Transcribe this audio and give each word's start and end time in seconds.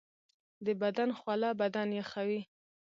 د 0.65 0.67
بدن 0.81 1.09
خوله 1.19 1.49
بدن 1.61 1.87
یخوي 1.99 2.41